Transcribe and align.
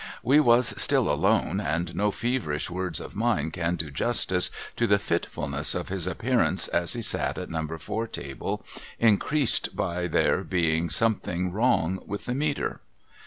We 0.23 0.39
was 0.39 0.73
still 0.81 1.11
alone, 1.11 1.59
and 1.59 1.95
no 1.95 2.09
feverish 2.09 2.71
words 2.71 2.99
of 2.99 3.15
mine 3.15 3.51
can 3.51 3.75
do 3.75 3.91
justice 3.91 4.49
to 4.75 4.87
the 4.87 4.97
fitfulness 4.97 5.75
of 5.75 5.89
his 5.89 6.07
appearance 6.07 6.67
as 6.69 6.93
he 6.93 7.03
sat 7.03 7.37
at 7.37 7.51
No. 7.51 7.67
4 7.67 8.07
table, 8.07 8.65
increased 8.97 9.75
by 9.75 10.07
there 10.07 10.43
being 10.43 10.89
something 10.89 11.51
wrong 11.51 11.99
with 12.07 12.25
the 12.25 12.33
meter. 12.33 12.81